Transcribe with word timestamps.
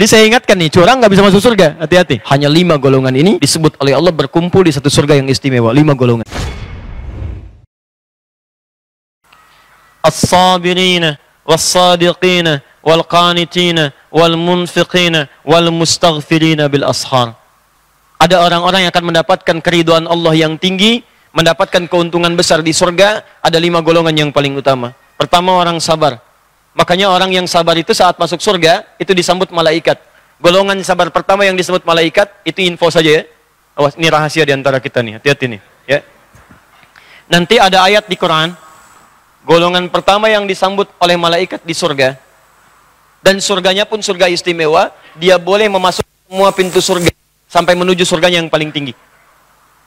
Jadi 0.00 0.16
saya 0.16 0.24
ingatkan 0.32 0.56
nih, 0.56 0.72
curang 0.72 0.96
nggak 0.96 1.12
bisa 1.12 1.20
masuk 1.28 1.44
surga. 1.44 1.76
Hati-hati. 1.76 2.24
Hanya 2.24 2.48
lima 2.48 2.80
golongan 2.80 3.12
ini 3.12 3.36
disebut 3.36 3.76
oleh 3.84 3.92
Allah 3.92 4.08
berkumpul 4.08 4.64
di 4.64 4.72
satu 4.72 4.88
surga 4.88 5.20
yang 5.20 5.28
istimewa. 5.28 5.76
Lima 5.76 5.92
golongan. 5.92 6.24
As-sabirina, 10.00 11.20
was-sadiqina, 11.44 12.64
wal-qanitina, 12.80 13.92
wal-munfiqina, 14.08 15.28
wal-mustaghfirina 15.44 16.72
bil 16.72 16.88
ashar. 16.88 17.36
Ada 18.16 18.40
orang-orang 18.40 18.88
yang 18.88 18.92
akan 18.96 19.04
mendapatkan 19.04 19.56
keriduan 19.60 20.08
Allah 20.08 20.32
yang 20.32 20.56
tinggi, 20.56 21.04
mendapatkan 21.36 21.84
keuntungan 21.92 22.32
besar 22.40 22.64
di 22.64 22.72
surga. 22.72 23.44
Ada 23.44 23.60
lima 23.60 23.84
golongan 23.84 24.16
yang 24.16 24.32
paling 24.32 24.56
utama. 24.56 24.96
Pertama 25.20 25.60
orang 25.60 25.76
sabar. 25.76 26.29
Makanya 26.70 27.10
orang 27.10 27.34
yang 27.34 27.46
sabar 27.50 27.74
itu 27.74 27.90
saat 27.90 28.14
masuk 28.14 28.38
surga, 28.38 28.86
itu 28.94 29.10
disambut 29.10 29.50
malaikat. 29.50 29.98
Golongan 30.38 30.78
sabar 30.86 31.10
pertama 31.10 31.42
yang 31.42 31.58
disebut 31.58 31.82
malaikat, 31.82 32.30
itu 32.46 32.62
info 32.62 32.88
saja 32.88 33.20
ya. 33.20 33.22
Awas, 33.74 33.98
ini 33.98 34.06
rahasia 34.06 34.46
di 34.46 34.54
antara 34.54 34.78
kita 34.78 35.02
nih, 35.02 35.18
hati-hati 35.18 35.46
nih. 35.56 35.60
Ya. 35.84 36.00
Nanti 37.26 37.58
ada 37.58 37.82
ayat 37.86 38.06
di 38.06 38.14
Quran, 38.14 38.54
golongan 39.42 39.90
pertama 39.90 40.30
yang 40.30 40.46
disambut 40.46 40.86
oleh 41.02 41.18
malaikat 41.18 41.62
di 41.66 41.74
surga, 41.74 42.14
dan 43.20 43.42
surganya 43.42 43.84
pun 43.84 43.98
surga 43.98 44.30
istimewa, 44.30 44.94
dia 45.18 45.36
boleh 45.36 45.66
memasuk 45.66 46.06
semua 46.06 46.54
pintu 46.54 46.78
surga, 46.78 47.10
sampai 47.50 47.74
menuju 47.74 48.06
surganya 48.06 48.38
yang 48.38 48.50
paling 48.50 48.70
tinggi. 48.70 48.94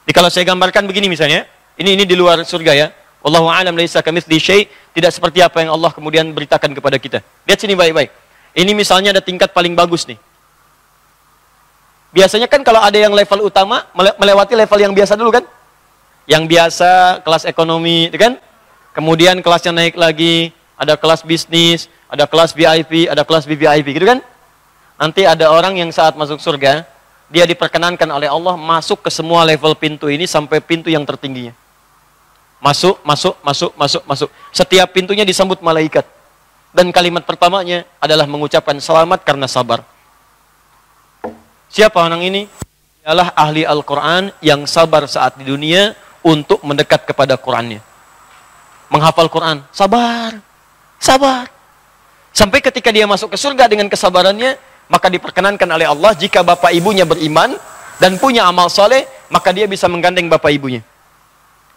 Jadi 0.03 0.11
kalau 0.11 0.27
saya 0.27 0.43
gambarkan 0.43 0.83
begini 0.83 1.07
misalnya, 1.07 1.47
ini 1.79 1.95
ini 1.95 2.03
di 2.03 2.13
luar 2.13 2.43
surga 2.43 2.71
ya, 2.75 2.87
Wallahu 3.23 3.47
a'lam 3.47 3.79
laisa 3.79 4.03
kamitsli 4.03 4.35
syai, 4.35 4.67
tidak 4.93 5.11
seperti 5.11 5.41
apa 5.41 5.65
yang 5.65 5.73
Allah 5.73 5.89
kemudian 5.89 6.29
beritakan 6.31 6.71
kepada 6.77 6.97
kita. 7.01 7.19
Lihat 7.49 7.59
sini 7.59 7.73
baik-baik. 7.73 8.13
Ini 8.53 8.71
misalnya 8.77 9.09
ada 9.17 9.21
tingkat 9.25 9.49
paling 9.49 9.73
bagus 9.73 10.05
nih. 10.05 10.21
Biasanya 12.13 12.45
kan 12.45 12.61
kalau 12.61 12.77
ada 12.77 12.93
yang 12.93 13.09
level 13.09 13.49
utama 13.49 13.89
melewati 13.97 14.53
level 14.53 14.79
yang 14.79 14.93
biasa 14.93 15.17
dulu 15.17 15.33
kan? 15.33 15.45
Yang 16.29 16.43
biasa 16.45 16.89
kelas 17.25 17.43
ekonomi, 17.49 18.13
kan? 18.13 18.37
Kemudian 18.93 19.41
kelasnya 19.41 19.73
naik 19.73 19.97
lagi, 19.97 20.53
ada 20.77 20.93
kelas 20.93 21.25
bisnis, 21.25 21.89
ada 22.05 22.29
kelas 22.29 22.53
VIP, 22.53 23.09
ada 23.09 23.25
kelas 23.25 23.49
VVIP, 23.49 23.97
gitu 23.97 24.05
kan? 24.05 24.21
Nanti 25.01 25.25
ada 25.25 25.49
orang 25.49 25.73
yang 25.73 25.89
saat 25.89 26.13
masuk 26.13 26.37
surga, 26.37 26.85
dia 27.33 27.49
diperkenankan 27.49 28.05
oleh 28.05 28.29
Allah 28.29 28.53
masuk 28.53 29.01
ke 29.01 29.09
semua 29.09 29.41
level 29.41 29.73
pintu 29.73 30.05
ini 30.05 30.29
sampai 30.29 30.61
pintu 30.61 30.93
yang 30.93 31.01
tertingginya. 31.01 31.57
Masuk, 32.63 32.95
masuk, 33.03 33.35
masuk, 33.43 33.75
masuk, 33.75 34.03
masuk. 34.07 34.29
Setiap 34.55 34.95
pintunya 34.95 35.27
disambut 35.27 35.59
malaikat. 35.59 36.07
Dan 36.71 36.95
kalimat 36.95 37.27
pertamanya 37.27 37.83
adalah 37.99 38.23
mengucapkan 38.23 38.79
selamat 38.79 39.27
karena 39.27 39.51
sabar. 39.51 39.83
Siapa 41.67 41.99
orang 41.99 42.23
ini? 42.23 42.47
Ialah 43.03 43.35
ahli 43.35 43.67
Al-Quran 43.67 44.31
yang 44.39 44.63
sabar 44.63 45.03
saat 45.11 45.35
di 45.35 45.43
dunia 45.43 45.91
untuk 46.23 46.63
mendekat 46.63 47.03
kepada 47.03 47.35
Qurannya. 47.35 47.83
Menghafal 48.87 49.27
Quran. 49.27 49.59
Sabar. 49.75 50.39
Sabar. 51.03 51.51
Sampai 52.31 52.63
ketika 52.63 52.95
dia 52.95 53.03
masuk 53.03 53.35
ke 53.35 53.37
surga 53.37 53.67
dengan 53.67 53.91
kesabarannya, 53.91 54.55
maka 54.87 55.11
diperkenankan 55.11 55.67
oleh 55.67 55.91
Allah 55.91 56.15
jika 56.15 56.39
bapak 56.47 56.71
ibunya 56.71 57.03
beriman 57.03 57.59
dan 57.99 58.15
punya 58.15 58.47
amal 58.47 58.71
soleh, 58.71 59.03
maka 59.27 59.51
dia 59.51 59.67
bisa 59.67 59.91
menggandeng 59.91 60.31
bapak 60.31 60.55
ibunya 60.55 60.79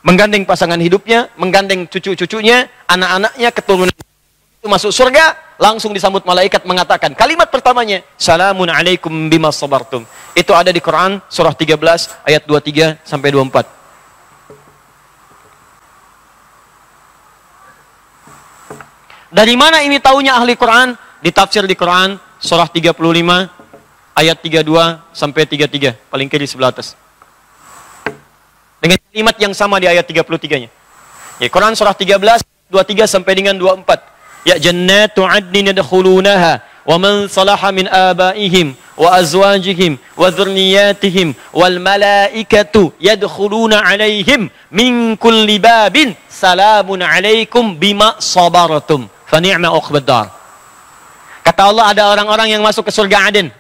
menggandeng 0.07 0.47
pasangan 0.47 0.79
hidupnya, 0.79 1.27
menggandeng 1.35 1.91
cucu-cucunya, 1.91 2.71
anak-anaknya, 2.87 3.51
keturunan 3.51 3.91
itu 3.91 4.69
masuk 4.71 4.95
surga, 4.95 5.35
langsung 5.59 5.91
disambut 5.91 6.23
malaikat 6.23 6.63
mengatakan 6.63 7.11
kalimat 7.19 7.51
pertamanya, 7.51 8.07
Salamun 8.15 8.71
alaikum 8.71 9.11
bima 9.27 9.51
sabartum. 9.51 10.07
Itu 10.39 10.55
ada 10.55 10.71
di 10.71 10.79
Quran 10.79 11.19
surah 11.27 11.51
13 11.51 12.23
ayat 12.23 12.47
23 12.47 13.03
sampai 13.03 13.35
24. 13.35 13.67
Dari 19.27 19.55
mana 19.59 19.83
ini 19.83 19.99
taunya 19.99 20.39
ahli 20.39 20.55
Quran? 20.55 20.95
Ditafsir 21.19 21.67
di 21.67 21.75
Quran 21.75 22.15
surah 22.39 22.71
35 22.71 22.95
ayat 24.15 24.39
32 24.39 25.03
sampai 25.11 25.43
33, 25.51 25.99
paling 26.09 26.31
kiri 26.31 26.47
sebelah 26.47 26.71
atas. 26.71 26.95
Dengan 28.87 29.03
kalimat 29.03 29.35
yang 29.43 29.51
sama 29.51 29.83
di 29.83 29.91
ayat 29.91 30.07
33-nya. 30.07 30.71
Ya, 31.43 31.49
Quran 31.51 31.75
surah 31.75 31.91
13, 31.91 32.23
23 32.71 33.11
sampai 33.11 33.35
dengan 33.35 33.59
24. 33.59 34.47
Ya 34.47 34.63
jannatu 34.63 35.27
adnin 35.27 35.75
yadkhulunaha 35.75 36.63
wa 36.87 36.97
man 37.03 37.27
salaha 37.27 37.75
min 37.75 37.91
abaihim 37.91 38.79
wa 38.95 39.11
azwajihim 39.19 39.99
wa 40.15 40.31
dhurriyyatihim 40.31 41.35
wal 41.51 41.83
malaikatu 41.83 42.95
yadkhuluna 43.03 43.83
alaihim 43.83 44.47
min 44.71 45.19
kulli 45.19 45.59
babin 45.59 46.15
salamun 46.31 47.03
alaikum 47.03 47.75
bima 47.75 48.15
sabartum 48.23 49.11
fa 49.27 49.43
ni'ma 49.43 49.67
uqbad 49.75 50.31
Kata 51.43 51.63
Allah 51.75 51.91
ada 51.91 52.03
orang-orang 52.15 52.55
yang 52.55 52.63
masuk 52.63 52.87
ke 52.87 52.95
surga 52.95 53.35
Aden. 53.35 53.51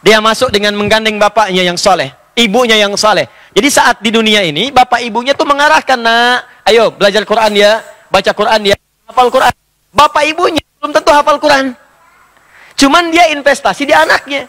Dia 0.00 0.24
masuk 0.24 0.48
dengan 0.48 0.72
menggandeng 0.72 1.20
bapaknya 1.20 1.64
yang 1.64 1.76
soleh, 1.76 2.16
ibunya 2.32 2.80
yang 2.80 2.96
soleh. 2.96 3.28
Jadi 3.52 3.68
saat 3.68 4.00
di 4.00 4.08
dunia 4.08 4.40
ini, 4.40 4.72
bapak 4.72 5.04
ibunya 5.04 5.36
tuh 5.36 5.44
mengarahkan, 5.44 6.00
nak, 6.00 6.48
ayo 6.64 6.88
belajar 6.88 7.20
Quran 7.28 7.52
ya, 7.52 7.84
baca 8.08 8.32
Quran 8.32 8.72
ya, 8.72 8.76
hafal 9.04 9.28
Quran. 9.28 9.52
Bapak 9.92 10.24
ibunya 10.24 10.64
belum 10.80 10.92
tentu 10.96 11.12
hafal 11.12 11.36
Quran. 11.36 11.76
Cuman 12.80 13.12
dia 13.12 13.28
investasi 13.28 13.84
di 13.84 13.92
anaknya. 13.92 14.48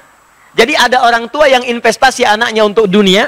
Jadi 0.56 0.74
ada 0.80 1.04
orang 1.04 1.28
tua 1.28 1.52
yang 1.52 1.68
investasi 1.68 2.24
anaknya 2.24 2.64
untuk 2.64 2.88
dunia, 2.88 3.28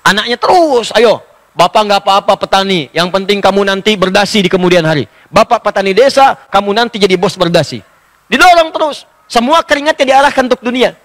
anaknya 0.00 0.40
terus, 0.40 0.88
ayo, 0.96 1.20
bapak 1.52 1.82
nggak 1.84 2.00
apa-apa 2.00 2.34
petani, 2.40 2.88
yang 2.96 3.12
penting 3.12 3.44
kamu 3.44 3.68
nanti 3.68 4.00
berdasi 4.00 4.46
di 4.46 4.48
kemudian 4.48 4.86
hari. 4.88 5.04
Bapak 5.28 5.60
petani 5.60 5.92
desa, 5.92 6.32
kamu 6.48 6.72
nanti 6.72 6.96
jadi 6.96 7.20
bos 7.20 7.36
berdasi. 7.36 7.84
Didorong 8.30 8.72
terus, 8.72 9.04
semua 9.28 9.60
keringatnya 9.60 10.16
diarahkan 10.16 10.48
untuk 10.48 10.64
dunia. 10.64 10.96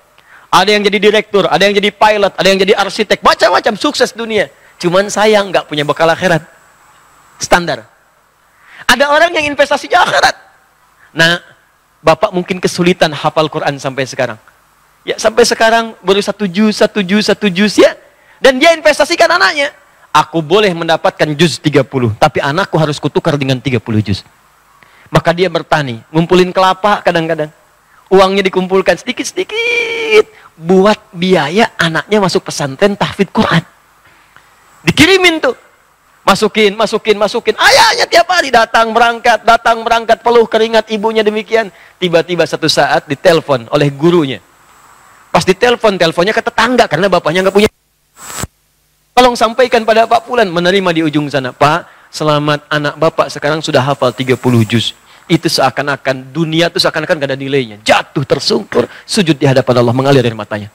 Ada 0.55 0.71
yang 0.71 0.87
jadi 0.87 0.97
direktur, 1.03 1.43
ada 1.51 1.59
yang 1.59 1.75
jadi 1.75 1.91
pilot, 1.91 2.31
ada 2.31 2.47
yang 2.47 2.59
jadi 2.63 2.73
arsitek, 2.79 3.19
macam-macam 3.19 3.75
sukses 3.75 4.15
dunia. 4.15 4.47
Cuman 4.79 5.11
sayang 5.11 5.51
nggak 5.51 5.67
punya 5.67 5.83
bekal 5.83 6.07
akhirat. 6.07 6.47
Standar. 7.43 7.83
Ada 8.87 9.11
orang 9.11 9.35
yang 9.35 9.51
investasinya 9.51 10.07
akhirat. 10.07 10.35
Nah, 11.11 11.43
Bapak 11.99 12.31
mungkin 12.31 12.61
kesulitan 12.63 13.11
hafal 13.11 13.51
Quran 13.51 13.75
sampai 13.81 14.07
sekarang. 14.07 14.39
Ya, 15.03 15.17
sampai 15.19 15.43
sekarang 15.43 15.97
baru 16.05 16.21
satu 16.21 16.47
juz, 16.47 16.77
satu 16.77 17.03
juz, 17.03 17.27
satu 17.27 17.51
juz 17.51 17.75
ya. 17.75 17.97
Dan 18.39 18.55
dia 18.61 18.71
investasikan 18.77 19.25
anaknya. 19.25 19.73
Aku 20.13 20.39
boleh 20.39 20.71
mendapatkan 20.71 21.27
juz 21.35 21.59
30, 21.59 22.15
tapi 22.15 22.39
anakku 22.39 22.79
harus 22.79 22.95
kutukar 23.01 23.35
dengan 23.35 23.59
30 23.59 23.81
juz. 23.99 24.23
Maka 25.11 25.35
dia 25.35 25.51
bertani, 25.51 25.99
ngumpulin 26.13 26.55
kelapa 26.55 27.03
kadang-kadang. 27.03 27.51
Uangnya 28.07 28.45
dikumpulkan 28.45 29.01
sedikit-sedikit 29.01 30.29
buat 30.55 31.11
biaya 31.11 31.75
anaknya 31.75 32.23
masuk 32.23 32.47
pesantren 32.47 32.95
tahfidz 32.95 33.31
Quran. 33.31 33.63
Dikirimin 34.87 35.43
tuh. 35.43 35.55
Masukin, 36.25 36.73
masukin, 36.73 37.21
masukin. 37.21 37.53
Ayahnya 37.53 38.09
tiap 38.09 38.25
hari 38.25 38.49
datang 38.49 38.89
berangkat, 38.89 39.45
datang 39.45 39.85
berangkat, 39.85 40.25
peluh 40.25 40.49
keringat 40.49 40.89
ibunya 40.89 41.21
demikian. 41.21 41.69
Tiba-tiba 42.01 42.49
satu 42.49 42.65
saat 42.65 43.05
ditelepon 43.05 43.69
oleh 43.69 43.93
gurunya. 43.93 44.41
Pas 45.29 45.45
ditelepon, 45.45 46.01
teleponnya 46.01 46.33
ke 46.33 46.41
tetangga 46.41 46.89
karena 46.89 47.13
bapaknya 47.13 47.45
nggak 47.45 47.53
punya. 47.53 47.69
Tolong 49.13 49.37
sampaikan 49.37 49.85
pada 49.85 50.09
Pak 50.09 50.25
Pulan 50.25 50.49
menerima 50.49 50.89
di 50.97 51.01
ujung 51.05 51.29
sana. 51.29 51.53
Pak, 51.53 52.09
selamat 52.09 52.65
anak 52.73 52.97
Bapak 52.97 53.27
sekarang 53.29 53.61
sudah 53.61 53.85
hafal 53.85 54.09
30 54.09 54.33
juz 54.65 54.97
itu 55.25 55.49
seakan-akan 55.49 56.29
dunia 56.29 56.69
itu 56.69 56.77
seakan-akan 56.77 57.15
gak 57.17 57.29
ada 57.33 57.37
nilainya. 57.37 57.81
Jatuh 57.81 58.21
tersungkur, 58.25 58.85
sujud 59.09 59.33
di 59.33 59.45
hadapan 59.45 59.81
Allah 59.81 59.95
mengalir 59.95 60.21
air 60.21 60.37
matanya. 60.37 60.69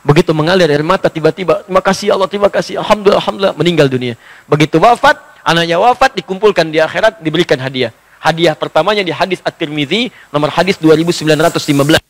Begitu 0.00 0.32
mengalir 0.32 0.66
air 0.66 0.82
mata 0.82 1.12
tiba-tiba, 1.12 1.62
terima 1.62 1.82
kasih 1.84 2.16
Allah, 2.16 2.26
terima 2.26 2.48
kasih, 2.48 2.80
alhamdulillah, 2.82 3.20
alhamdulillah, 3.20 3.54
meninggal 3.54 3.86
dunia. 3.86 4.14
Begitu 4.48 4.80
wafat, 4.80 5.20
anaknya 5.44 5.76
wafat 5.78 6.16
dikumpulkan 6.18 6.72
di 6.72 6.82
akhirat 6.82 7.22
diberikan 7.22 7.60
hadiah. 7.60 7.92
Hadiah 8.20 8.52
pertamanya 8.52 9.00
di 9.00 9.12
hadis 9.14 9.40
At-Tirmidzi 9.40 10.12
nomor 10.28 10.52
hadis 10.52 10.76
2915. 10.76 12.00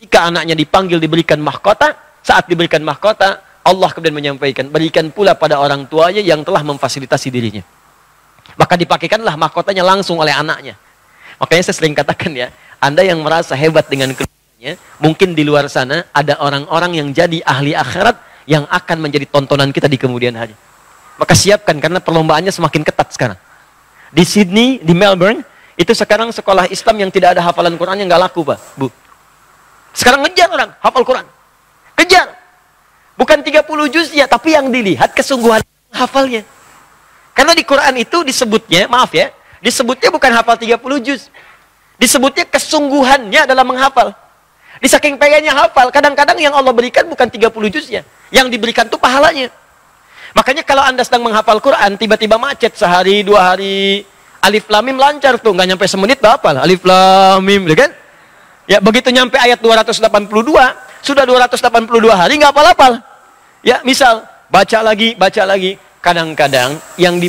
Ketika 0.00 0.18
anaknya 0.28 0.54
dipanggil 0.56 0.96
diberikan 0.96 1.40
mahkota, 1.40 1.92
saat 2.24 2.46
diberikan 2.48 2.80
mahkota, 2.80 3.42
Allah 3.62 3.88
kemudian 3.94 4.14
menyampaikan, 4.14 4.66
berikan 4.70 5.10
pula 5.10 5.38
pada 5.38 5.58
orang 5.62 5.86
tuanya 5.86 6.22
yang 6.22 6.42
telah 6.42 6.62
memfasilitasi 6.66 7.28
dirinya. 7.30 7.62
Maka 8.58 8.74
dipakaikanlah 8.76 9.38
mahkotanya 9.38 9.86
langsung 9.86 10.18
oleh 10.18 10.34
anaknya. 10.34 10.74
Makanya 11.42 11.62
saya 11.66 11.76
sering 11.82 11.90
katakan 11.98 12.30
ya, 12.30 12.54
Anda 12.78 13.02
yang 13.02 13.18
merasa 13.18 13.58
hebat 13.58 13.90
dengan 13.90 14.14
keluarganya, 14.14 14.78
mungkin 15.02 15.34
di 15.34 15.42
luar 15.42 15.66
sana 15.66 16.06
ada 16.14 16.38
orang-orang 16.38 17.02
yang 17.02 17.08
jadi 17.10 17.42
ahli 17.42 17.74
akhirat 17.74 18.14
yang 18.46 18.62
akan 18.70 19.02
menjadi 19.02 19.26
tontonan 19.26 19.74
kita 19.74 19.90
di 19.90 19.98
kemudian 19.98 20.38
hari. 20.38 20.54
Maka 21.18 21.34
siapkan 21.34 21.74
karena 21.82 21.98
perlombaannya 21.98 22.54
semakin 22.54 22.86
ketat 22.86 23.10
sekarang. 23.10 23.38
Di 24.14 24.22
Sydney, 24.22 24.78
di 24.78 24.94
Melbourne, 24.94 25.42
itu 25.74 25.90
sekarang 25.90 26.30
sekolah 26.30 26.70
Islam 26.70 27.02
yang 27.02 27.10
tidak 27.10 27.34
ada 27.34 27.42
hafalan 27.42 27.74
Quran 27.74 27.98
yang 27.98 28.06
nggak 28.06 28.22
laku, 28.30 28.46
Pak, 28.46 28.58
Bu. 28.78 28.86
Sekarang 29.90 30.22
ngejar 30.22 30.46
orang, 30.46 30.70
hafal 30.78 31.02
Quran. 31.02 31.26
Kejar. 31.98 32.38
Bukan 33.18 33.42
30 33.42 33.66
juz 33.90 34.08
ya, 34.14 34.30
tapi 34.30 34.54
yang 34.54 34.70
dilihat 34.70 35.10
kesungguhan 35.10 35.60
hafalnya. 35.90 36.46
Karena 37.34 37.52
di 37.52 37.66
Quran 37.66 37.98
itu 37.98 38.22
disebutnya, 38.22 38.86
maaf 38.86 39.10
ya, 39.10 39.34
disebutnya 39.62 40.10
bukan 40.10 40.30
hafal 40.34 40.58
30 40.58 40.76
juz. 41.00 41.30
Disebutnya 41.96 42.44
kesungguhannya 42.50 43.46
dalam 43.46 43.62
menghafal. 43.62 44.10
Di 44.82 44.90
saking 44.90 45.14
pengennya 45.14 45.54
hafal, 45.54 45.94
kadang-kadang 45.94 46.34
yang 46.42 46.50
Allah 46.50 46.74
berikan 46.74 47.06
bukan 47.06 47.30
30 47.30 47.48
juz 47.70 47.86
ya. 47.86 48.02
Yang 48.34 48.58
diberikan 48.58 48.90
tuh 48.90 48.98
pahalanya. 48.98 49.54
Makanya 50.34 50.66
kalau 50.66 50.82
anda 50.82 51.06
sedang 51.06 51.22
menghafal 51.22 51.62
Quran, 51.62 51.94
tiba-tiba 51.94 52.40
macet 52.40 52.74
sehari, 52.74 53.22
dua 53.22 53.54
hari, 53.54 54.02
alif 54.42 54.66
lamim 54.66 54.98
lancar 54.98 55.38
tuh, 55.38 55.54
nggak 55.54 55.68
nyampe 55.76 55.84
semenit 55.86 56.18
hafal. 56.18 56.58
Alif 56.58 56.82
lamim, 56.82 57.62
ya 57.70 57.76
kan? 57.86 57.90
Ya 58.66 58.78
begitu 58.80 59.12
nyampe 59.12 59.36
ayat 59.36 59.60
282, 59.60 60.26
sudah 61.04 61.24
282 61.28 62.14
hari 62.16 62.40
nggak 62.40 62.50
hafal-hafal. 62.50 62.92
Ya 63.62 63.78
misal, 63.86 64.26
baca 64.48 64.78
lagi, 64.82 65.14
baca 65.14 65.42
lagi. 65.46 65.78
Kadang-kadang 66.02 66.82
yang 66.98 67.22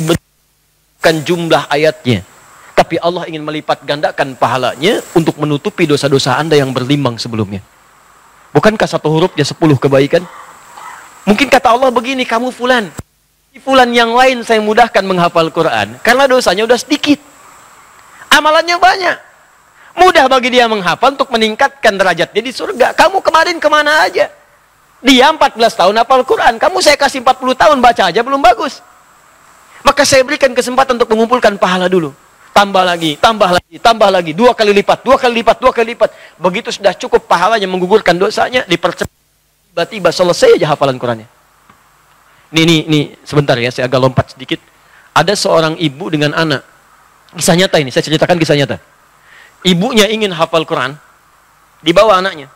diberikan 1.04 1.20
jumlah 1.20 1.68
ayatnya. 1.68 2.24
Tapi 2.72 2.96
Allah 2.98 3.28
ingin 3.28 3.44
melipat 3.44 3.84
gandakan 3.84 4.34
pahalanya 4.34 5.04
untuk 5.12 5.36
menutupi 5.36 5.84
dosa-dosa 5.84 6.40
anda 6.40 6.56
yang 6.56 6.72
berlimbang 6.72 7.20
sebelumnya. 7.20 7.60
Bukankah 8.56 8.88
satu 8.88 9.12
hurufnya 9.12 9.44
sepuluh 9.44 9.76
kebaikan? 9.76 10.24
Mungkin 11.28 11.52
kata 11.52 11.76
Allah 11.76 11.92
begini, 11.92 12.24
kamu 12.24 12.50
fulan. 12.50 12.88
Fulan 13.62 13.94
yang 13.94 14.10
lain 14.16 14.42
saya 14.42 14.58
mudahkan 14.58 15.04
menghafal 15.06 15.46
Quran. 15.52 16.00
Karena 16.02 16.26
dosanya 16.26 16.66
udah 16.66 16.78
sedikit. 16.80 17.20
Amalannya 18.32 18.76
banyak. 18.80 19.16
Mudah 19.94 20.26
bagi 20.26 20.50
dia 20.50 20.66
menghafal 20.66 21.14
untuk 21.14 21.30
meningkatkan 21.30 21.94
derajatnya 21.94 22.42
di 22.42 22.50
surga. 22.50 22.98
Kamu 22.98 23.22
kemarin 23.22 23.62
ke 23.62 23.68
mana 23.70 24.10
aja? 24.10 24.26
Dia 24.98 25.30
14 25.30 25.54
tahun 25.54 25.94
hafal 26.02 26.26
Quran. 26.26 26.58
Kamu 26.58 26.82
saya 26.82 26.98
kasih 26.98 27.22
40 27.22 27.54
tahun 27.54 27.78
baca 27.78 28.10
aja 28.10 28.20
belum 28.24 28.42
bagus. 28.42 28.82
Maka 29.84 30.02
saya 30.08 30.24
berikan 30.24 30.50
kesempatan 30.56 30.96
untuk 30.96 31.12
mengumpulkan 31.12 31.60
pahala 31.60 31.86
dulu. 31.86 32.16
Tambah 32.56 32.82
lagi, 32.86 33.20
tambah 33.20 33.50
lagi, 33.50 33.76
tambah 33.82 34.08
lagi. 34.08 34.32
Dua 34.32 34.56
kali 34.56 34.72
lipat, 34.72 35.04
dua 35.04 35.20
kali 35.20 35.44
lipat, 35.44 35.56
dua 35.60 35.72
kali 35.74 35.92
lipat. 35.92 36.10
Begitu 36.40 36.72
sudah 36.72 36.96
cukup 36.96 37.28
pahalanya 37.28 37.68
menggugurkan 37.68 38.16
dosanya, 38.16 38.64
dipercepat 38.64 39.12
tiba-tiba 39.74 40.14
selesai 40.14 40.54
aja 40.54 40.70
hafalan 40.70 40.94
Qurannya. 41.02 41.26
Nih, 42.54 42.62
nih, 42.62 42.80
nih, 42.86 43.04
sebentar 43.26 43.58
ya, 43.58 43.74
saya 43.74 43.90
agak 43.90 43.98
lompat 43.98 44.30
sedikit. 44.38 44.62
Ada 45.10 45.34
seorang 45.34 45.74
ibu 45.82 46.06
dengan 46.14 46.30
anak. 46.30 46.62
Kisah 47.34 47.58
nyata 47.58 47.82
ini, 47.82 47.90
saya 47.90 48.06
ceritakan 48.06 48.38
kisah 48.38 48.54
nyata. 48.54 48.78
Ibunya 49.66 50.06
ingin 50.06 50.30
hafal 50.30 50.62
Quran, 50.62 50.94
dibawa 51.82 52.22
anaknya. 52.22 52.46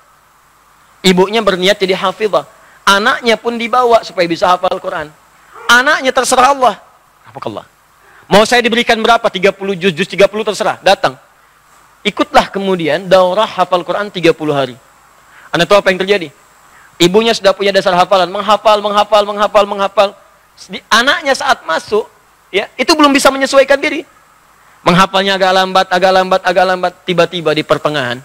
Ibunya 1.02 1.42
berniat 1.42 1.74
jadi 1.82 1.98
hafizah. 1.98 2.46
Anaknya 2.86 3.34
pun 3.34 3.58
dibawa 3.58 4.06
supaya 4.06 4.30
bisa 4.30 4.54
hafal 4.54 4.78
Quran. 4.78 5.10
Anaknya 5.66 6.14
terserah 6.14 6.54
Allah. 6.54 6.78
Allah. 7.46 7.66
Mau 8.28 8.44
saya 8.44 8.60
diberikan 8.60 8.98
berapa? 9.00 9.24
30 9.24 9.54
juz, 9.78 9.92
juz 9.94 10.08
30 10.10 10.28
terserah. 10.44 10.76
Datang. 10.84 11.16
Ikutlah 12.04 12.52
kemudian 12.52 13.08
daurah 13.08 13.48
hafal 13.48 13.82
Quran 13.82 14.12
30 14.12 14.32
hari. 14.52 14.76
Anda 15.48 15.64
tahu 15.64 15.80
apa 15.80 15.88
yang 15.90 16.00
terjadi? 16.04 16.28
Ibunya 16.98 17.32
sudah 17.32 17.54
punya 17.54 17.70
dasar 17.70 17.94
hafalan, 17.94 18.28
menghafal, 18.28 18.78
menghafal, 18.82 19.22
menghafal, 19.22 19.64
menghafal. 19.64 20.08
Anaknya 20.90 21.32
saat 21.32 21.62
masuk, 21.62 22.10
ya 22.50 22.66
itu 22.74 22.90
belum 22.92 23.14
bisa 23.14 23.30
menyesuaikan 23.30 23.78
diri. 23.78 24.02
Menghafalnya 24.82 25.38
agak 25.38 25.52
lambat, 25.54 25.86
agak 25.90 26.12
lambat, 26.12 26.40
agak 26.42 26.64
lambat. 26.66 26.92
Tiba-tiba 27.06 27.54
di 27.54 27.62
pertengahan, 27.62 28.18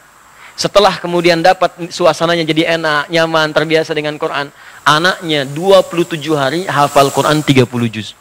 setelah 0.54 0.98
kemudian 1.01 1.42
dapat 1.42 1.89
suasananya 1.89 2.45
jadi 2.45 2.77
enak, 2.77 3.09
nyaman, 3.09 3.50
terbiasa 3.54 3.94
dengan 3.94 4.18
Quran. 4.21 4.54
Anaknya 4.86 5.45
27 5.50 6.33
hari 6.33 6.62
hafal 6.66 7.09
Quran 7.09 7.42
30 7.42 7.66
juz. 7.89 8.18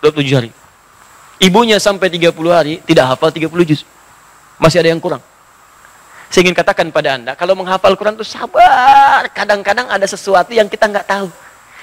27 0.00 0.36
hari. 0.36 0.50
Ibunya 1.40 1.80
sampai 1.80 2.12
30 2.12 2.32
hari 2.52 2.84
tidak 2.84 3.16
hafal 3.16 3.32
30 3.32 3.48
juz. 3.64 3.84
Masih 4.60 4.84
ada 4.84 4.92
yang 4.92 5.00
kurang. 5.00 5.24
Saya 6.30 6.46
ingin 6.46 6.54
katakan 6.54 6.92
pada 6.94 7.16
Anda, 7.18 7.32
kalau 7.34 7.56
menghafal 7.58 7.96
Quran 7.96 8.14
itu 8.14 8.22
sabar. 8.28 9.26
Kadang-kadang 9.32 9.88
ada 9.90 10.06
sesuatu 10.06 10.52
yang 10.54 10.68
kita 10.68 10.86
nggak 10.86 11.06
tahu. 11.08 11.28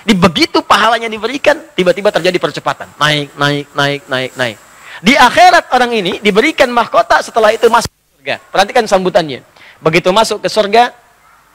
Di 0.08 0.16
begitu 0.16 0.64
pahalanya 0.64 1.12
diberikan, 1.12 1.60
tiba-tiba 1.76 2.14
terjadi 2.16 2.40
percepatan. 2.40 2.88
Naik, 2.96 3.36
naik, 3.36 3.66
naik, 3.76 4.02
naik, 4.08 4.32
naik. 4.40 4.58
Di 5.04 5.20
akhirat 5.20 5.68
orang 5.76 5.92
ini 5.92 6.14
diberikan 6.24 6.72
mahkota 6.72 7.20
setelah 7.20 7.52
itu 7.52 7.68
masuk 7.68 7.92
surga. 8.16 8.40
Perhatikan 8.48 8.88
sambutannya. 8.88 9.44
Begitu 9.84 10.10
masuk 10.16 10.40
ke 10.40 10.48
surga, 10.48 10.96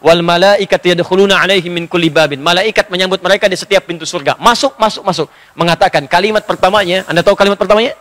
wal 0.03 0.21
malaikat 0.21 0.83
yadkhuluna 0.93 1.39
alaihim 1.39 1.79
min 1.79 1.85
kulli 1.87 2.11
babin. 2.11 2.43
Malaikat 2.43 2.91
menyambut 2.91 3.23
mereka 3.23 3.47
di 3.47 3.55
setiap 3.55 3.87
pintu 3.87 4.03
surga. 4.03 4.37
Masuk, 4.37 4.75
masuk, 4.77 5.07
masuk. 5.07 5.27
Mengatakan 5.55 6.05
kalimat 6.11 6.43
pertamanya, 6.43 7.07
Anda 7.07 7.23
tahu 7.23 7.39
kalimat 7.39 7.57
pertamanya? 7.57 7.95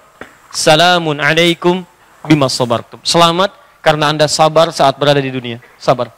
Salamun 0.51 1.21
alaikum 1.21 1.85
bima 2.25 2.49
sabartum. 2.49 2.99
Selamat 3.05 3.53
karena 3.79 4.11
Anda 4.11 4.25
sabar 4.25 4.73
saat 4.73 4.97
berada 4.97 5.21
di 5.21 5.29
dunia. 5.29 5.61
Sabar. 5.77 6.09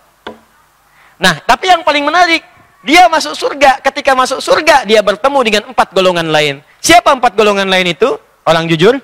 Nah, 1.19 1.37
tapi 1.43 1.69
yang 1.69 1.85
paling 1.85 2.01
menarik, 2.01 2.41
dia 2.81 3.05
masuk 3.11 3.35
surga. 3.35 3.83
Ketika 3.83 4.15
masuk 4.15 4.39
surga, 4.39 4.87
dia 4.87 5.03
bertemu 5.03 5.39
dengan 5.43 5.63
empat 5.69 5.91
golongan 5.93 6.27
lain. 6.31 6.63
Siapa 6.79 7.11
empat 7.13 7.35
golongan 7.35 7.67
lain 7.67 7.91
itu? 7.91 8.17
Orang 8.43 8.67
jujur? 8.67 8.99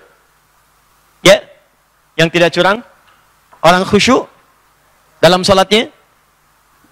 Ya? 1.23 1.43
Yang 2.19 2.29
tidak 2.35 2.49
curang? 2.51 2.77
Orang 3.63 3.83
khusyuk? 3.87 4.27
Dalam 5.19 5.43
sholatnya? 5.43 5.91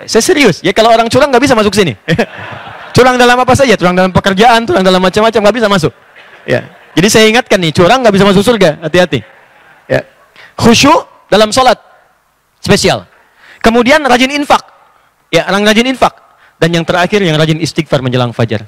Saya 0.06 0.22
serius. 0.22 0.62
Ya 0.62 0.70
kalau 0.78 0.94
orang 0.94 1.10
curang 1.10 1.34
nggak 1.34 1.42
bisa 1.42 1.58
masuk 1.58 1.74
sini. 1.74 1.98
curang 2.96 3.18
dalam 3.18 3.38
apa 3.42 3.54
saja? 3.58 3.74
Curang 3.74 3.98
dalam 3.98 4.14
pekerjaan, 4.14 4.70
curang 4.70 4.86
dalam 4.86 5.02
macam-macam 5.02 5.40
nggak 5.42 5.56
bisa 5.58 5.68
masuk. 5.72 5.94
Ya. 6.46 6.70
Jadi 6.94 7.08
saya 7.10 7.26
ingatkan 7.30 7.58
nih, 7.58 7.74
curang 7.74 8.06
nggak 8.06 8.14
bisa 8.14 8.26
masuk 8.30 8.46
surga. 8.46 8.78
Hati-hati. 8.86 9.26
Ya. 9.90 10.06
Khusyuk 10.54 11.30
dalam 11.34 11.50
sholat 11.50 11.82
spesial. 12.62 13.10
Kemudian 13.62 14.06
rajin 14.06 14.30
infak. 14.38 14.62
Ya, 15.34 15.50
orang 15.50 15.66
rajin 15.66 15.90
infak. 15.90 16.14
Dan 16.58 16.74
yang 16.74 16.86
terakhir 16.86 17.22
yang 17.22 17.38
rajin 17.38 17.58
istighfar 17.58 18.02
menjelang 18.06 18.34
fajar. 18.34 18.66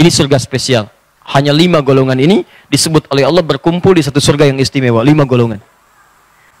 Ini 0.00 0.08
surga 0.08 0.40
spesial. 0.40 0.88
Hanya 1.24 1.56
lima 1.56 1.80
golongan 1.80 2.20
ini 2.20 2.44
disebut 2.68 3.08
oleh 3.08 3.24
Allah 3.24 3.40
berkumpul 3.40 3.96
di 3.96 4.04
satu 4.04 4.20
surga 4.20 4.48
yang 4.48 4.60
istimewa. 4.60 5.00
Lima 5.00 5.24
golongan. 5.24 5.60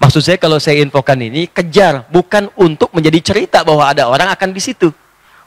Maksud 0.04 0.20
saya 0.20 0.36
kalau 0.36 0.60
saya 0.60 0.84
infokan 0.84 1.16
ini, 1.16 1.48
kejar. 1.48 2.04
Bukan 2.12 2.52
untuk 2.60 2.92
menjadi 2.92 3.24
cerita 3.24 3.64
bahwa 3.64 3.88
ada 3.88 4.04
orang 4.04 4.28
akan 4.36 4.52
di 4.52 4.60
situ. 4.60 4.92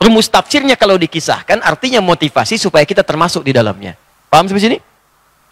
Rumus 0.01 0.25
tafsirnya 0.25 0.73
kalau 0.73 0.97
dikisahkan 0.97 1.61
artinya 1.61 2.01
motivasi 2.01 2.57
supaya 2.57 2.81
kita 2.81 3.05
termasuk 3.05 3.45
di 3.45 3.53
dalamnya. 3.53 3.93
Paham 4.33 4.49
sampai 4.49 4.65
sini? 4.65 4.77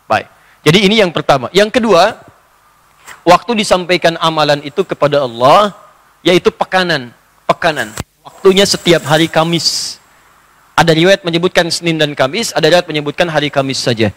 Baik. 0.10 0.26
Jadi 0.66 0.90
ini 0.90 1.06
yang 1.06 1.14
pertama. 1.14 1.54
Yang 1.54 1.78
kedua, 1.78 2.18
waktu 3.22 3.62
disampaikan 3.62 4.18
amalan 4.18 4.66
itu 4.66 4.82
kepada 4.82 5.22
Allah 5.22 5.78
yaitu 6.26 6.50
pekanan, 6.50 7.14
pekanan. 7.46 7.94
Waktunya 8.26 8.66
setiap 8.66 9.06
hari 9.06 9.30
Kamis. 9.30 10.02
Ada 10.74 10.98
riwayat 10.98 11.22
menyebutkan 11.22 11.70
Senin 11.70 12.02
dan 12.02 12.18
Kamis, 12.18 12.50
ada 12.58 12.66
riwayat 12.66 12.90
menyebutkan 12.90 13.30
hari 13.30 13.54
Kamis 13.54 13.86
saja. 13.86 14.10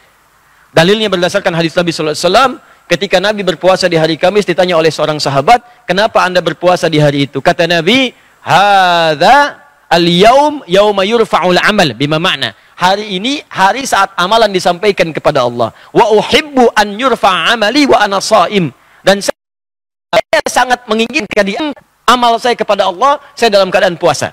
Dalilnya 0.72 1.12
berdasarkan 1.12 1.52
hadis 1.52 1.76
Nabi 1.76 1.92
sallallahu 1.92 2.16
alaihi 2.16 2.24
wasallam 2.24 2.52
ketika 2.88 3.20
Nabi 3.20 3.44
berpuasa 3.44 3.86
di 3.86 3.94
hari 4.00 4.16
Kamis 4.16 4.48
ditanya 4.48 4.80
oleh 4.80 4.88
seorang 4.88 5.20
sahabat, 5.20 5.84
"Kenapa 5.84 6.24
Anda 6.24 6.40
berpuasa 6.40 6.88
di 6.88 6.98
hari 6.98 7.28
itu?" 7.28 7.44
Kata 7.44 7.68
Nabi, 7.68 8.10
"Hadza 8.40 9.60
al-yaum 9.92 10.64
yauma 10.64 11.04
yurfa'ul 11.04 11.60
amal." 11.60 11.92
Bima 11.92 12.16
makna? 12.16 12.56
Hari 12.78 13.20
ini 13.20 13.44
hari 13.52 13.84
saat 13.84 14.16
amalan 14.16 14.48
disampaikan 14.48 15.12
kepada 15.12 15.44
Allah. 15.44 15.70
Wa 15.92 16.08
uhibbu 16.16 16.72
an 16.72 16.96
yurfa' 16.96 17.54
amali 17.54 17.84
wa 17.84 18.00
ana 18.00 18.18
shaim. 18.18 18.72
Dan 19.04 19.20
saya 19.20 20.40
sangat 20.48 20.88
menginginkan 20.88 21.44
dia 21.44 21.60
amal 22.08 22.40
saya 22.40 22.56
kepada 22.56 22.88
Allah, 22.88 23.20
saya 23.36 23.52
dalam 23.52 23.68
keadaan 23.68 24.00
puasa. 24.00 24.32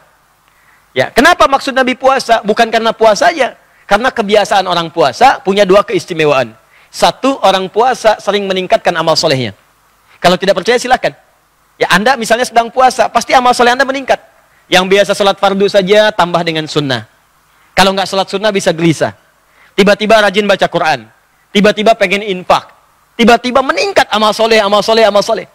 Ya, 0.96 1.12
kenapa 1.12 1.44
maksud 1.52 1.76
Nabi 1.76 2.00
puasa? 2.00 2.40
Bukan 2.40 2.72
karena 2.72 2.96
puasanya, 2.96 3.60
karena 3.84 4.10
kebiasaan 4.16 4.64
orang 4.64 4.88
puasa 4.88 5.44
punya 5.44 5.68
dua 5.68 5.84
keistimewaan. 5.84 6.56
Satu, 6.96 7.36
orang 7.44 7.68
puasa 7.68 8.16
sering 8.24 8.48
meningkatkan 8.48 8.96
amal 8.96 9.20
solehnya. 9.20 9.52
Kalau 10.24 10.40
tidak 10.40 10.56
percaya 10.56 10.80
silahkan. 10.80 11.12
Ya, 11.76 11.92
Anda 11.92 12.16
misalnya 12.16 12.48
sedang 12.48 12.72
puasa, 12.72 13.12
pasti 13.12 13.36
amal 13.36 13.52
soleh 13.52 13.76
Anda 13.76 13.84
meningkat. 13.84 14.16
Yang 14.72 14.86
biasa 14.96 15.12
sholat 15.12 15.36
fardu 15.36 15.68
saja, 15.68 16.16
tambah 16.16 16.40
dengan 16.48 16.64
sunnah. 16.72 17.04
Kalau 17.76 17.92
nggak 17.92 18.08
sholat 18.08 18.32
sunnah 18.32 18.56
bisa 18.56 18.72
gelisah. 18.72 19.12
Tiba-tiba 19.76 20.24
rajin 20.24 20.48
baca 20.48 20.72
Quran. 20.72 21.04
Tiba-tiba 21.52 22.00
pengen 22.00 22.24
infak. 22.24 22.72
Tiba-tiba 23.20 23.60
meningkat 23.60 24.08
amal 24.08 24.32
soleh, 24.32 24.64
amal 24.64 24.80
soleh, 24.80 25.04
amal 25.04 25.20
soleh. 25.20 25.52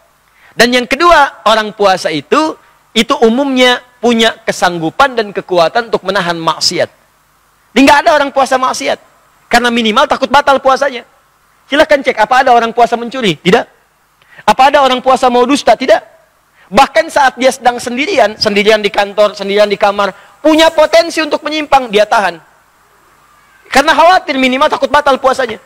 Dan 0.53 0.69
yang 0.69 0.85
kedua, 0.85 1.41
orang 1.49 1.73
puasa 1.73 2.13
itu, 2.13 2.53
itu 2.93 3.17
umumnya 3.17 3.81
punya 3.97 4.37
kesanggupan 4.45 5.17
dan 5.17 5.33
kekuatan 5.33 5.89
untuk 5.89 6.05
menahan 6.05 6.37
maksiat. 6.37 6.89
Ini 7.73 7.89
ada 7.89 8.13
orang 8.13 8.29
puasa 8.29 8.61
maksiat. 8.61 9.01
Karena 9.49 9.73
minimal 9.73 10.05
takut 10.05 10.29
batal 10.29 10.61
puasanya. 10.61 11.01
Silahkan 11.71 12.03
cek, 12.03 12.19
apa 12.19 12.43
ada 12.43 12.51
orang 12.51 12.75
puasa 12.75 12.99
mencuri? 12.99 13.39
Tidak. 13.39 13.63
Apa 14.43 14.67
ada 14.67 14.83
orang 14.83 14.99
puasa 14.99 15.31
mau 15.31 15.47
dusta? 15.47 15.71
Tidak. 15.71 16.03
Bahkan 16.67 17.07
saat 17.07 17.39
dia 17.39 17.47
sedang 17.47 17.79
sendirian, 17.79 18.35
sendirian 18.35 18.83
di 18.83 18.91
kantor, 18.91 19.39
sendirian 19.39 19.71
di 19.71 19.79
kamar, 19.79 20.11
punya 20.43 20.67
potensi 20.67 21.23
untuk 21.23 21.39
menyimpang, 21.47 21.87
dia 21.87 22.03
tahan. 22.03 22.43
Karena 23.71 23.95
khawatir 23.95 24.35
minimal 24.35 24.67
takut 24.67 24.91
batal 24.91 25.15
puasanya. 25.15 25.63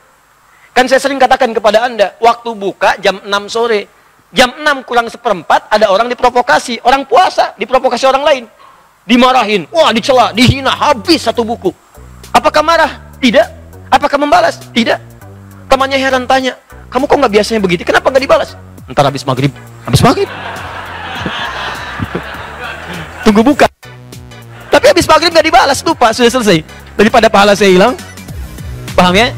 Kan 0.77 0.85
saya 0.85 1.01
sering 1.01 1.17
katakan 1.17 1.49
kepada 1.57 1.81
Anda, 1.89 2.13
waktu 2.21 2.53
buka 2.53 3.01
jam 3.01 3.25
6 3.25 3.49
sore, 3.49 3.89
jam 4.29 4.53
6 4.61 4.85
kurang 4.85 5.09
seperempat 5.09 5.73
ada 5.73 5.89
orang 5.89 6.05
diprovokasi, 6.05 6.85
orang 6.85 7.09
puasa, 7.09 7.57
diprovokasi 7.57 8.05
orang 8.05 8.21
lain. 8.21 8.43
Dimarahin, 9.09 9.65
wah 9.73 9.89
dicela, 9.89 10.29
dihina, 10.37 10.69
habis 10.69 11.25
satu 11.25 11.41
buku. 11.41 11.73
Apakah 12.29 12.61
marah? 12.61 12.93
Tidak. 13.17 13.47
Apakah 13.89 14.21
membalas? 14.21 14.61
Tidak. 14.69 15.14
Temannya 15.65 15.97
heran 15.97 16.29
tanya, 16.29 16.53
kamu 16.93 17.09
kok 17.09 17.17
nggak 17.17 17.33
biasanya 17.33 17.59
begitu? 17.61 17.81
Kenapa 17.81 18.13
nggak 18.13 18.23
dibalas? 18.23 18.49
Ntar 18.85 19.09
habis 19.09 19.25
maghrib. 19.25 19.51
Habis 19.85 20.01
maghrib. 20.05 20.29
Tunggu 23.25 23.41
buka. 23.41 23.65
Tapi 24.69 24.85
habis 24.91 25.07
maghrib 25.09 25.31
nggak 25.33 25.47
dibalas, 25.49 25.81
lupa, 25.81 26.13
sudah 26.13 26.29
selesai. 26.29 26.61
Daripada 26.93 27.31
pahala 27.31 27.57
saya 27.57 27.73
hilang. 27.73 27.97
Paham 28.93 29.15
ya? 29.17 29.33